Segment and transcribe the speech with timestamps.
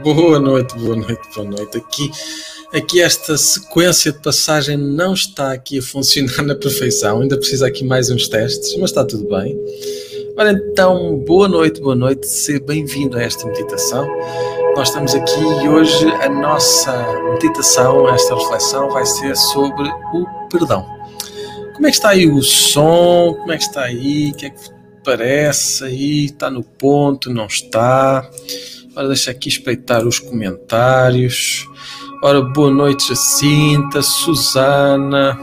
[0.00, 1.76] Boa noite, boa noite, boa noite.
[1.76, 2.10] Aqui,
[2.72, 7.20] aqui esta sequência de passagem não está aqui a funcionar na perfeição.
[7.20, 9.58] Ainda precisa aqui mais uns testes, mas está tudo bem.
[10.36, 12.26] Ora então, boa noite, boa noite.
[12.26, 14.08] Seja bem-vindo a esta meditação.
[14.74, 16.92] Nós estamos aqui e hoje a nossa
[17.32, 20.86] meditação, esta reflexão vai ser sobre o perdão.
[21.74, 23.34] Como é que está aí o som?
[23.34, 24.30] Como é que está aí?
[24.30, 24.70] O que é que
[25.04, 26.24] parece aí?
[26.26, 27.28] Está no ponto?
[27.28, 28.28] Não está?
[28.94, 31.66] Ora, deixa aqui espreitar os comentários.
[32.22, 35.38] Ora, boa noite, Jacinta, Susana,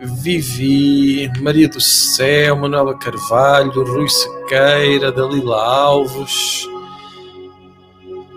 [0.00, 6.66] Vivi, Maria do Céu, Manuela Carvalho, Rui Sequeira, Dalila Alves,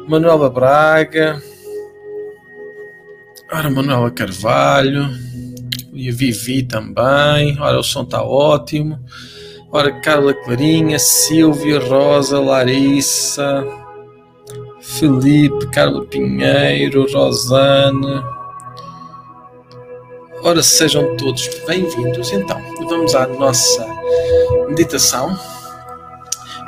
[0.06, 1.42] Manuela Braga,
[3.54, 5.10] ora, Manuela Carvalho,
[5.94, 7.58] e Vivi também.
[7.58, 9.00] Ora, o som está ótimo.
[9.72, 13.79] Ora, Carla Clarinha, Silvia, Rosa, Larissa.
[14.98, 18.24] Felipe, Carla Pinheiro, Rosane.
[20.42, 22.32] Ora, sejam todos bem-vindos.
[22.32, 23.86] Então, vamos à nossa
[24.68, 25.38] meditação.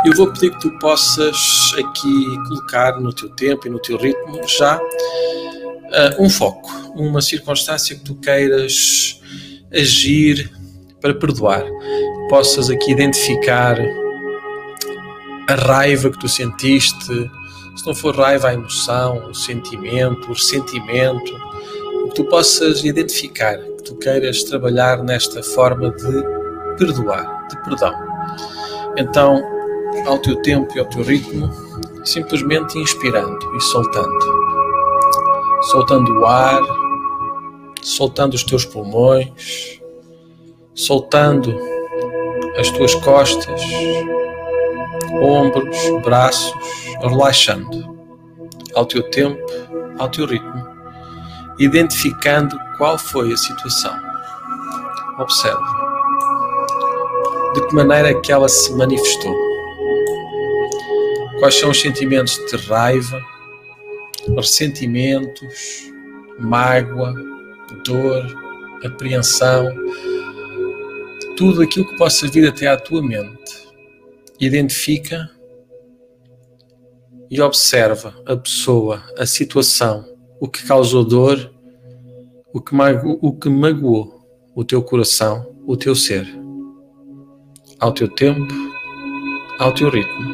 [0.06, 4.48] Eu vou pedir que tu possas aqui colocar no teu tempo e no teu ritmo
[4.48, 9.20] já uh, um foco, uma circunstância que tu queiras
[9.74, 10.52] agir
[11.02, 11.66] para perdoar.
[12.30, 13.78] Possas aqui identificar
[15.50, 17.30] a raiva que tu sentiste,
[17.76, 21.34] se não for raiva, a emoção, o sentimento, o ressentimento,
[22.10, 26.24] que tu possas identificar, que tu queiras trabalhar nesta forma de
[26.78, 27.94] perdoar, de perdão.
[28.98, 29.42] Então,
[30.06, 31.50] ao teu tempo e ao teu ritmo,
[32.04, 34.42] simplesmente inspirando e soltando.
[35.64, 36.62] Soltando o ar,
[37.82, 39.80] soltando os teus pulmões,
[40.74, 41.56] soltando
[42.58, 43.62] as tuas costas,
[45.22, 46.54] ombros, braços,
[47.02, 47.96] relaxando
[48.76, 49.42] ao teu tempo,
[50.00, 50.68] ao teu ritmo,
[51.60, 53.96] identificando qual foi a situação.
[55.20, 55.82] Observe
[57.54, 59.36] de que maneira é que ela se manifestou.
[61.40, 63.22] Quais são os sentimentos de raiva,
[64.36, 65.92] ressentimentos,
[66.40, 67.14] mágoa,
[67.84, 68.26] dor,
[68.86, 69.68] apreensão,
[71.36, 73.62] tudo aquilo que possa vir até à tua mente
[74.40, 75.30] identifica
[77.32, 80.06] e observa a pessoa, a situação,
[80.38, 81.50] o que causou dor,
[82.54, 84.22] o que, mago, o que magoou
[84.54, 86.28] o teu coração, o teu ser,
[87.80, 88.54] ao teu tempo,
[89.60, 90.34] ao teu ritmo,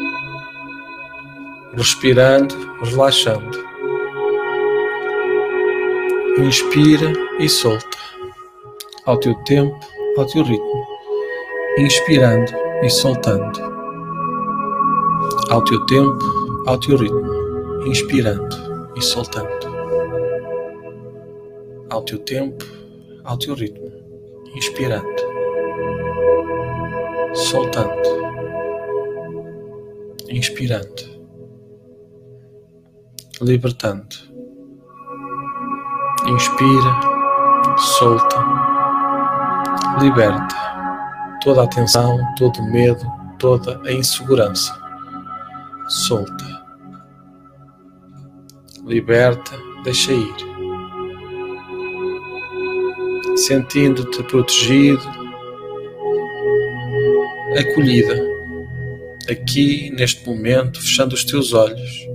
[1.75, 3.67] respirando, relaxando.
[6.39, 7.97] Inspira e solta,
[9.05, 9.79] ao teu tempo,
[10.17, 10.83] ao teu ritmo,
[11.77, 12.51] inspirando
[12.81, 13.67] e soltando.
[15.49, 16.36] Ao teu tempo,
[16.67, 19.47] ao teu ritmo, inspirando e soltando.
[21.89, 22.65] Ao teu tempo,
[23.23, 23.89] ao teu ritmo,
[24.53, 25.07] inspirando,
[27.33, 28.09] soltando,
[30.29, 31.03] inspirando,
[33.41, 34.27] libertando.
[36.27, 38.43] Inspira, solta,
[40.01, 40.55] liberta
[41.41, 43.05] toda a tensão, todo o medo,
[43.39, 44.77] toda a insegurança
[45.87, 46.56] solta.
[48.87, 49.51] Liberta,
[49.83, 50.33] deixa ir.
[53.35, 55.03] Sentindo-te protegido,
[57.59, 58.15] acolhida,
[59.29, 62.07] aqui neste momento, fechando os teus olhos,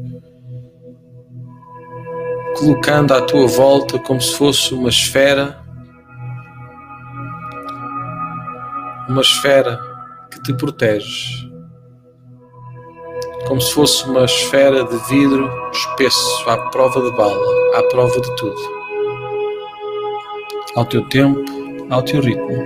[2.56, 5.62] colocando à tua volta como se fosse uma esfera,
[9.10, 9.78] uma esfera
[10.30, 11.51] que te protege
[13.52, 18.36] como se fosse uma esfera de vidro espesso, à prova de bala, à prova de
[18.36, 18.56] tudo.
[20.74, 21.44] Ao teu tempo,
[21.90, 22.64] ao teu ritmo,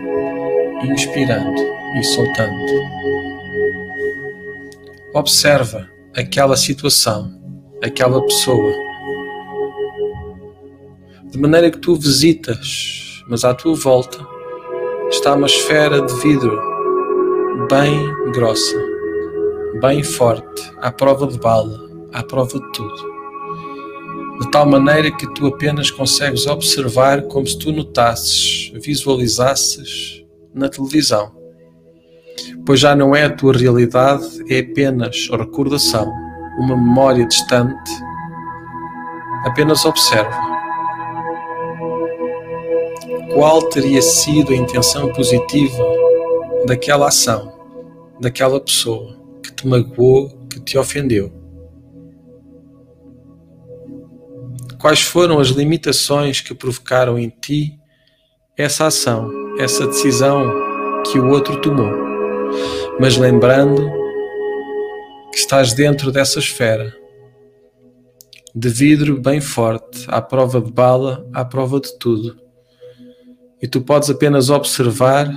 [0.85, 1.61] inspirando
[1.99, 2.55] e soltando.
[5.13, 7.33] Observa aquela situação,
[7.83, 8.73] aquela pessoa,
[11.33, 14.25] de maneira que tu visitas, mas à tua volta
[15.11, 16.57] está uma esfera de vidro
[17.69, 18.86] bem grossa
[19.81, 21.79] bem forte, à prova de bala,
[22.13, 23.17] à prova de tudo.
[24.41, 31.33] De tal maneira que tu apenas consegues observar como se tu notasses, visualizasses na televisão.
[32.65, 36.13] Pois já não é a tua realidade, é apenas recordação,
[36.59, 37.91] uma memória distante.
[39.45, 40.57] Apenas observa.
[43.33, 45.85] Qual teria sido a intenção positiva
[46.67, 47.53] daquela ação,
[48.21, 49.26] daquela pessoa?
[49.53, 51.47] Te magoou, que te ofendeu.
[54.87, 57.79] quais foram as limitações que provocaram em ti
[58.57, 60.49] essa ação, essa decisão
[61.05, 61.91] que o outro tomou.
[63.01, 63.91] Mas lembrando
[65.33, 66.95] que estás dentro dessa esfera
[68.55, 72.37] de vidro bem forte, à prova de bala, à prova de tudo.
[73.61, 75.29] E tu podes apenas observar,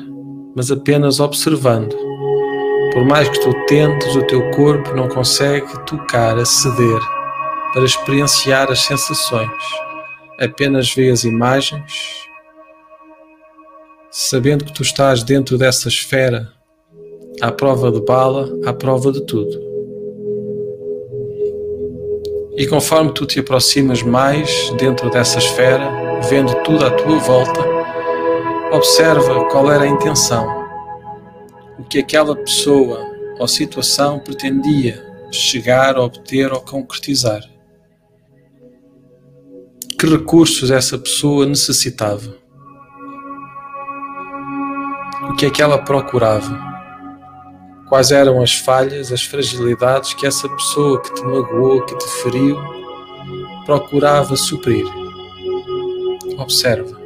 [0.55, 2.08] mas apenas observando.
[2.99, 6.99] Por mais que tu tentes, o teu corpo não consegue tocar, aceder
[7.71, 9.49] para experienciar as sensações.
[10.37, 12.25] Apenas vê as imagens,
[14.11, 16.49] sabendo que tu estás dentro dessa esfera,
[17.39, 19.57] à prova de bala, à prova de tudo.
[22.57, 25.89] E conforme tu te aproximas mais dentro dessa esfera,
[26.29, 27.61] vendo tudo à tua volta,
[28.73, 30.58] observa qual era a intenção,
[31.79, 32.99] o que aquela pessoa
[33.39, 37.41] ou situação pretendia chegar, obter ou concretizar.
[39.97, 42.35] Que recursos essa pessoa necessitava?
[45.29, 46.67] O que é que ela procurava?
[47.87, 52.57] Quais eram as falhas, as fragilidades que essa pessoa que te magoou, que te feriu,
[53.65, 54.85] procurava suprir?
[56.37, 56.99] Observa,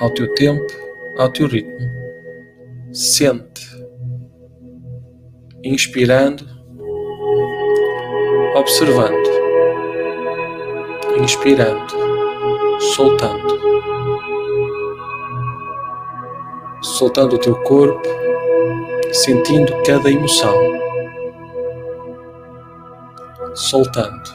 [0.00, 0.66] ao teu tempo,
[1.16, 1.97] ao teu ritmo.
[2.92, 3.68] Sente,
[5.62, 6.44] inspirando,
[8.56, 9.28] observando,
[11.20, 11.92] inspirando,
[12.94, 13.58] soltando,
[16.82, 18.08] soltando o teu corpo
[19.12, 20.54] sentindo cada emoção,
[23.54, 24.30] soltando,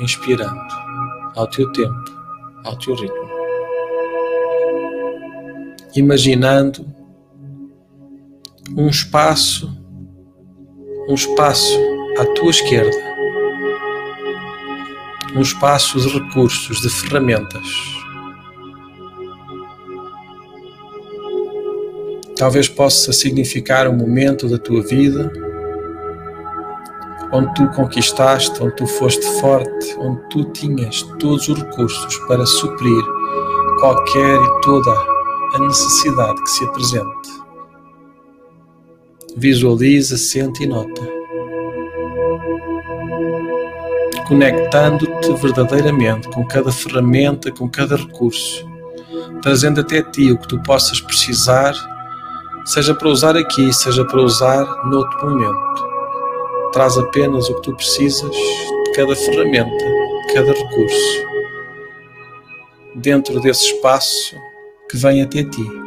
[0.00, 0.74] inspirando,
[1.34, 2.04] ao teu tempo,
[2.64, 3.30] ao teu ritmo,
[5.94, 6.95] imaginando
[8.76, 9.68] um espaço,
[11.08, 11.78] um espaço
[12.18, 12.96] à tua esquerda,
[15.34, 17.96] um espaço de recursos, de ferramentas
[22.36, 25.32] Talvez possa significar um momento da tua vida
[27.32, 33.02] onde tu conquistaste, onde tu foste forte, onde tu tinhas todos os recursos para suprir
[33.80, 34.90] qualquer e toda
[35.54, 37.45] a necessidade que se apresente.
[39.36, 41.02] Visualiza, sente e nota.
[44.26, 48.66] Conectando-te verdadeiramente com cada ferramenta, com cada recurso,
[49.42, 51.74] trazendo até ti o que tu possas precisar
[52.66, 55.86] seja para usar aqui, seja para usar noutro momento.
[56.72, 61.26] Traz apenas o que tu precisas de cada ferramenta, de cada recurso,
[62.96, 64.34] dentro desse espaço
[64.90, 65.85] que vem até ti.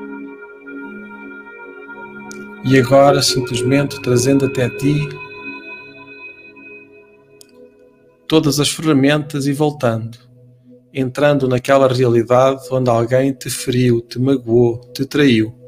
[2.65, 5.07] E agora, simplesmente trazendo até ti
[8.27, 10.17] todas as ferramentas e voltando,
[10.93, 15.59] entrando naquela realidade onde alguém te feriu, te magoou, te traiu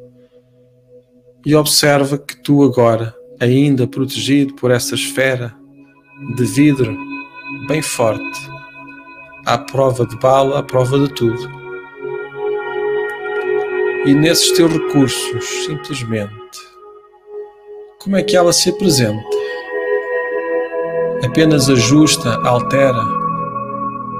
[1.46, 5.56] e observa que tu agora, ainda protegido por essa esfera
[6.36, 6.96] de vidro
[7.68, 8.40] bem forte,
[9.46, 11.50] à prova de bala, à prova de tudo.
[14.06, 16.41] E nesses teus recursos, simplesmente,
[18.04, 19.24] como é que ela se apresenta?
[21.24, 23.00] Apenas ajusta, altera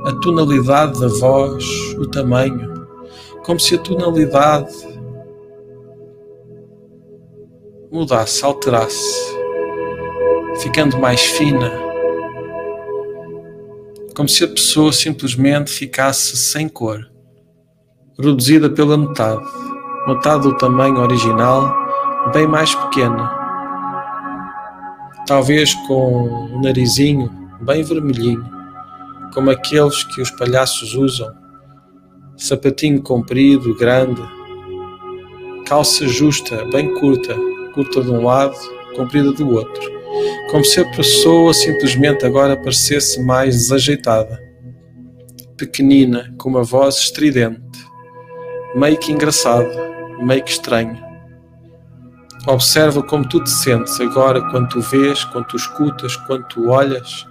[0.06, 1.66] a tonalidade da voz,
[1.98, 2.88] o tamanho,
[3.44, 4.72] como se a tonalidade
[7.92, 9.36] mudasse, alterasse,
[10.60, 11.72] ficando mais fina,
[14.16, 17.00] como se a pessoa simplesmente ficasse sem cor,
[18.20, 19.44] reduzida pela metade,
[20.08, 21.76] metade do tamanho original,
[22.32, 23.41] bem mais pequena,
[25.32, 28.44] talvez com um narizinho bem vermelhinho,
[29.34, 31.34] como aqueles que os palhaços usam,
[32.36, 34.22] sapatinho comprido, grande,
[35.66, 37.34] calça justa, bem curta,
[37.74, 38.58] curta de um lado,
[38.98, 39.82] comprida do outro,
[40.50, 44.38] como se a pessoa simplesmente agora parecesse mais desajeitada,
[45.56, 47.62] pequenina, com uma voz estridente,
[48.76, 49.72] meio que engraçada,
[50.22, 51.11] meio que estranha.
[52.48, 57.28] Observa como tu te sentes agora quando tu vês, quando tu escutas, quando tu olhas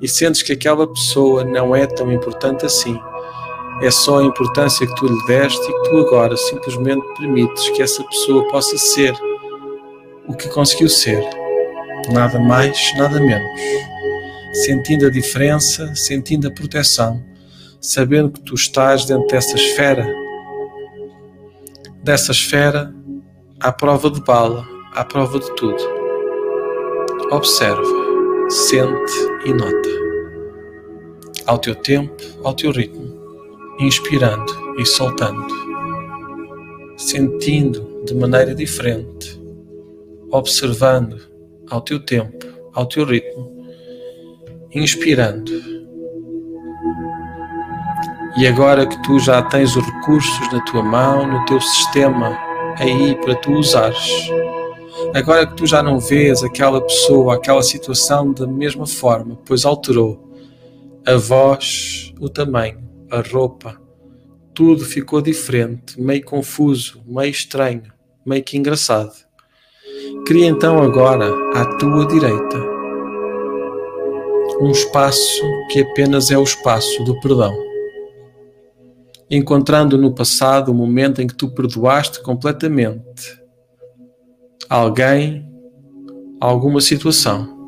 [0.00, 2.98] e sentes que aquela pessoa não é tão importante assim.
[3.80, 7.82] É só a importância que tu lhe deste e que tu agora simplesmente permites que
[7.82, 9.14] essa pessoa possa ser
[10.26, 11.24] o que conseguiu ser,
[12.12, 13.60] nada mais, nada menos.
[14.64, 17.22] Sentindo a diferença, sentindo a proteção,
[17.80, 20.06] sabendo que tu estás dentro dessa esfera,
[22.02, 22.92] dessa esfera
[23.60, 25.82] à prova de bala, à prova de tudo.
[27.30, 27.82] Observa,
[28.48, 29.12] sente
[29.44, 30.00] e nota.
[31.46, 33.12] ao teu tempo, ao teu ritmo,
[33.80, 35.44] inspirando e soltando,
[36.96, 39.40] sentindo de maneira diferente,
[40.30, 41.20] observando
[41.68, 43.66] ao teu tempo, ao teu ritmo,
[44.72, 45.50] inspirando.
[48.38, 52.49] E agora que tu já tens os recursos na tua mão, no teu sistema
[52.80, 54.30] aí para tu usares,
[55.14, 60.32] agora que tu já não vês aquela pessoa, aquela situação da mesma forma, pois alterou
[61.06, 63.80] a voz, o tamanho, a roupa,
[64.54, 67.82] tudo ficou diferente, meio confuso, meio estranho,
[68.24, 69.12] meio que engraçado.
[70.26, 72.80] Cria então agora à tua direita
[74.60, 77.69] um espaço que apenas é o espaço do perdão.
[79.30, 83.40] Encontrando no passado o momento em que tu perdoaste completamente
[84.68, 85.48] alguém,
[86.40, 87.60] alguma situação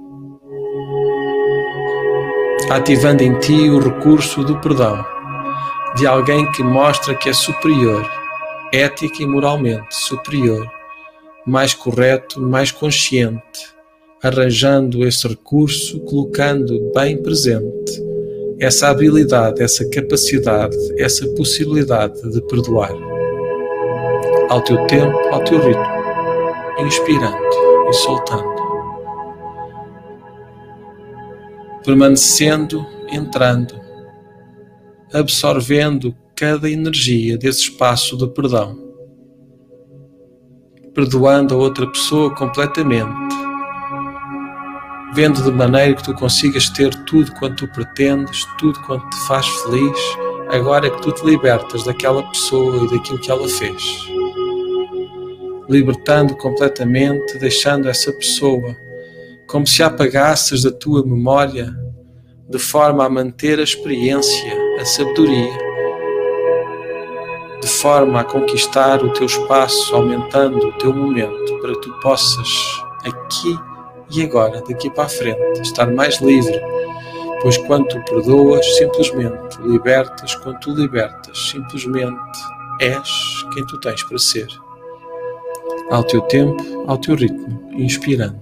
[2.71, 5.04] ativando em ti o recurso do perdão
[5.95, 8.11] de alguém que mostra que é superior,
[8.73, 10.66] ética e moralmente superior,
[11.47, 13.75] mais correto, mais consciente,
[14.23, 18.02] arranjando esse recurso, colocando bem presente
[18.62, 22.92] essa habilidade, essa capacidade, essa possibilidade de perdoar.
[24.49, 25.85] Ao teu tempo, ao teu ritmo,
[26.78, 27.37] inspirando
[27.88, 28.52] e soltando.
[31.85, 33.75] permanecendo, entrando,
[35.12, 38.78] absorvendo cada energia desse espaço de perdão,
[40.95, 43.35] perdoando a outra pessoa completamente,
[45.14, 49.47] vendo de maneira que tu consigas ter tudo quanto tu pretendes, tudo quanto te faz
[49.47, 49.99] feliz,
[50.49, 53.83] agora que tu te libertas daquela pessoa e daquilo que ela fez.
[55.69, 58.75] Libertando completamente, deixando essa pessoa
[59.47, 61.75] como se apagasses da tua memória,
[62.49, 65.59] de forma a manter a experiência, a sabedoria,
[67.61, 72.82] de forma a conquistar o teu espaço, aumentando o teu momento, para que tu possas,
[73.04, 73.72] aqui
[74.14, 76.60] e agora, daqui para a frente, estar mais livre.
[77.40, 82.16] Pois quando tu perdoas, simplesmente libertas, quando tu libertas, simplesmente
[82.80, 83.08] és
[83.52, 84.46] quem tu tens para ser.
[85.90, 88.40] Ao teu tempo, ao teu ritmo, inspirando.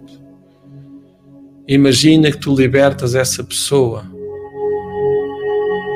[1.67, 4.05] Imagina que tu libertas essa pessoa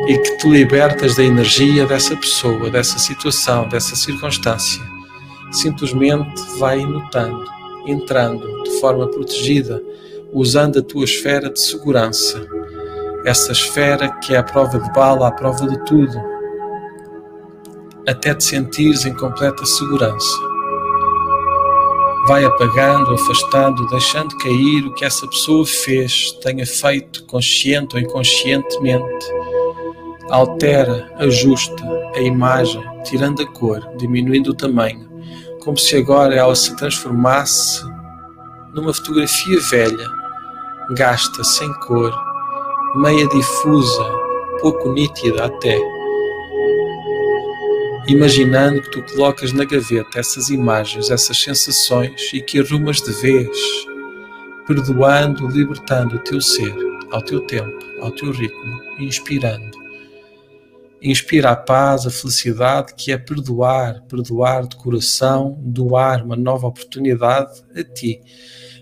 [0.06, 4.82] e que te libertas da energia dessa pessoa, dessa situação, dessa circunstância.
[5.50, 7.44] Simplesmente vai notando,
[7.87, 9.83] entrando de forma protegida,
[10.33, 12.47] usando a tua esfera de segurança.
[13.25, 16.20] Essa esfera que é a prova de bala, a prova de tudo,
[18.07, 20.55] até te sentires em completa segurança
[22.27, 29.27] vai apagando, afastando, deixando cair o que essa pessoa fez, tenha feito consciente ou inconscientemente.
[30.31, 35.04] Altera, ajusta a imagem, tirando a cor, diminuindo o tamanho,
[35.64, 37.83] como se agora ela se transformasse
[38.72, 40.09] numa fotografia velha,
[40.90, 42.12] gasta, sem cor,
[42.96, 44.05] meia difusa,
[44.61, 45.79] pouco nítida até
[48.09, 53.57] imaginando que tu colocas na gaveta essas imagens, essas sensações e que arrumas de vez,
[54.66, 56.74] perdoando, libertando o teu ser,
[57.11, 59.84] ao teu tempo, ao teu ritmo, inspirando.
[61.05, 67.62] Inspira a paz, a felicidade que é perdoar, perdoar de coração, doar uma nova oportunidade
[67.77, 68.21] a ti.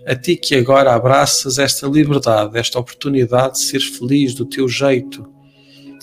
[0.07, 5.29] A ti que agora abraças esta liberdade, esta oportunidade de seres feliz do teu jeito,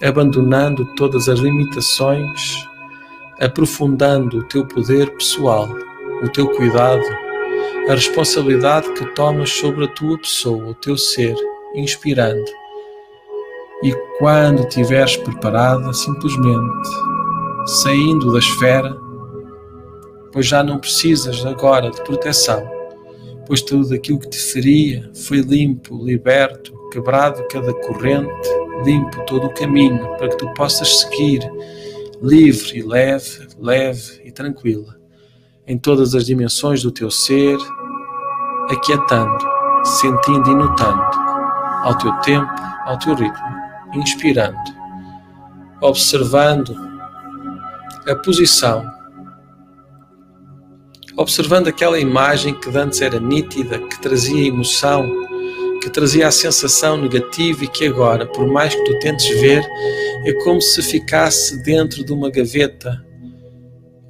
[0.03, 2.69] abandonando todas as limitações
[3.41, 5.75] aprofundando o teu poder pessoal,
[6.23, 7.03] o teu cuidado,
[7.89, 11.35] a responsabilidade que tomas sobre a tua pessoa, o teu ser,
[11.75, 12.60] inspirando.
[13.83, 16.89] E quando estiveres preparada, simplesmente
[17.67, 18.97] saindo da esfera,
[20.33, 22.63] pois já não precisas agora de proteção,
[23.47, 28.49] pois tudo aquilo que te feria foi limpo, liberto, quebrado cada corrente,
[28.85, 31.41] limpo todo o caminho para que tu possas seguir
[32.23, 34.97] livre e leve, leve e tranquila,
[35.67, 37.57] em todas as dimensões do teu ser,
[38.69, 39.39] aquietando,
[39.85, 41.03] sentindo e notando,
[41.83, 42.53] ao teu tempo,
[42.85, 43.60] ao teu ritmo,
[43.95, 44.59] inspirando,
[45.81, 46.75] observando
[48.07, 48.85] a posição,
[51.17, 55.11] observando aquela imagem que antes era nítida, que trazia emoção,
[55.81, 59.67] que trazia a sensação negativa e que agora, por mais que tu tentes ver,
[60.25, 63.05] é como se ficasse dentro de uma gaveta.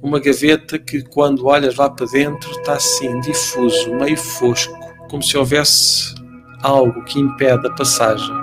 [0.01, 4.73] Uma gaveta que, quando olhas lá para dentro, está assim, difuso, meio fosco,
[5.09, 6.15] como se houvesse
[6.63, 8.33] algo que impede a passagem,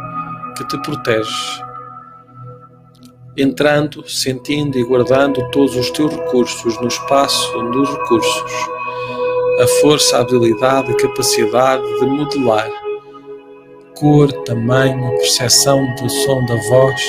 [0.59, 1.62] que te protege.
[3.37, 8.53] entrando, sentindo e guardando todos os teus recursos no espaço dos recursos,
[9.62, 12.68] a força, a habilidade, a capacidade de modelar
[13.99, 17.03] cor, tamanho, percepção do som da voz,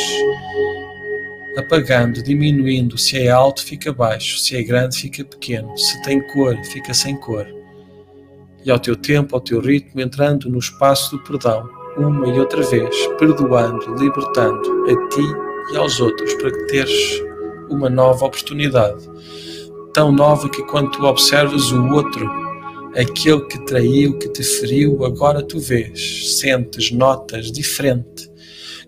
[1.55, 2.97] apagando, diminuindo.
[2.97, 4.39] Se é alto, fica baixo.
[4.39, 5.77] Se é grande, fica pequeno.
[5.77, 7.47] Se tem cor, fica sem cor.
[8.65, 12.63] E ao teu tempo, ao teu ritmo, entrando no espaço do perdão, uma e outra
[12.63, 17.23] vez, perdoando, libertando a ti e aos outros, para que teres
[17.69, 19.07] uma nova oportunidade.
[19.93, 22.29] Tão nova que quando tu observas o outro,
[22.95, 28.29] aquele que traiu, que te feriu, agora tu vês, sentes, notas diferente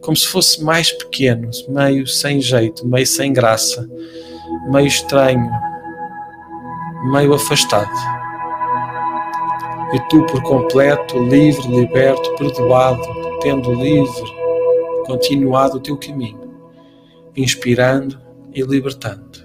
[0.01, 3.87] como se fosse mais pequeno, meio sem jeito, meio sem graça,
[4.69, 5.49] meio estranho,
[7.11, 8.20] meio afastado.
[9.93, 13.01] E tu, por completo, livre, liberto, perdoado,
[13.41, 14.31] tendo livre,
[15.05, 16.39] continuado o teu caminho,
[17.35, 18.19] inspirando
[18.53, 19.39] e libertando,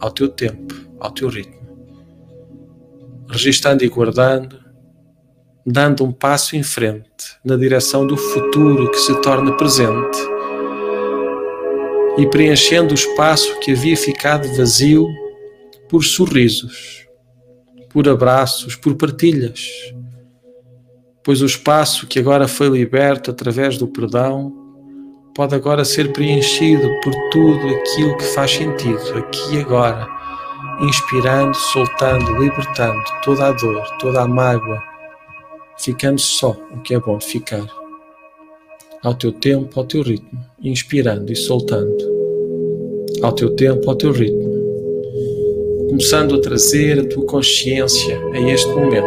[0.00, 1.60] ao teu tempo, ao teu ritmo,
[3.28, 4.58] registrando e guardando,
[5.66, 10.18] dando um passo em frente na direção do futuro que se torna presente
[12.18, 15.06] e preenchendo o espaço que havia ficado vazio
[15.88, 17.01] por sorrisos,
[17.92, 19.68] por abraços, por partilhas.
[21.24, 24.52] Pois o espaço que agora foi liberto através do perdão
[25.34, 30.06] pode agora ser preenchido por tudo aquilo que faz sentido aqui e agora,
[30.80, 34.92] inspirando, soltando, libertando toda a dor, toda a mágoa
[35.82, 37.66] ficando só o que é bom ficar,
[39.02, 41.96] ao teu tempo, ao teu ritmo, inspirando e soltando,
[43.22, 44.41] ao teu tempo, ao teu ritmo,
[45.92, 49.06] começando a trazer a tua consciência a este momento,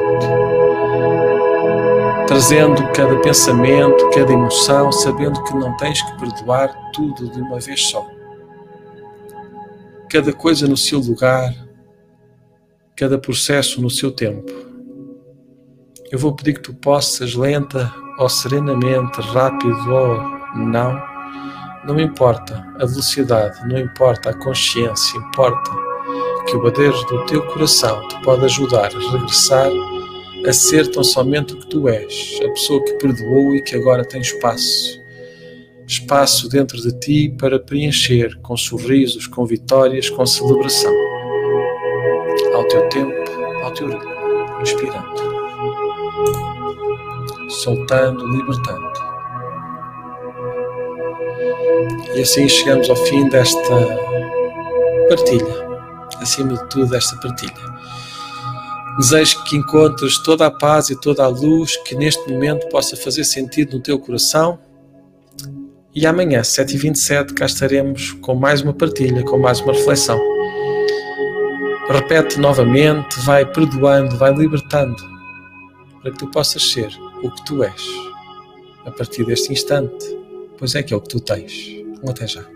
[2.28, 7.82] trazendo cada pensamento, cada emoção, sabendo que não tens que perdoar tudo de uma vez
[7.88, 8.08] só.
[10.12, 11.56] Cada coisa no seu lugar,
[12.96, 14.54] cada processo no seu tempo
[16.12, 20.22] eu vou pedir que tu possas, lenta ou serenamente, rápido ou
[20.56, 21.02] não,
[21.84, 25.95] não importa a velocidade, não importa a consciência, importa
[26.46, 29.70] que o bater do teu coração te pode ajudar a regressar
[30.46, 34.06] a ser tão somente o que tu és, a pessoa que perdoou e que agora
[34.06, 35.02] tem espaço.
[35.88, 40.94] Espaço dentro de ti para preencher com sorrisos, com vitórias, com celebração.
[42.54, 43.32] Ao teu tempo,
[43.64, 45.36] ao teu ritmo, inspirando
[47.50, 48.92] soltando, libertando.
[52.16, 53.60] E assim chegamos ao fim desta
[55.10, 55.75] partilha,
[56.26, 57.54] acima de tudo, desta partilha.
[58.98, 63.24] Desejo que encontres toda a paz e toda a luz que neste momento possa fazer
[63.24, 64.60] sentido no teu coração.
[65.94, 70.20] E amanhã, 7h27, cá estaremos com mais uma partilha, com mais uma reflexão.
[71.90, 75.02] Repete novamente, vai perdoando, vai libertando,
[76.02, 76.90] para que tu possas ser
[77.22, 77.82] o que tu és
[78.86, 80.18] a partir deste instante,
[80.58, 81.54] pois é que é o que tu tens.
[82.08, 82.55] Até já.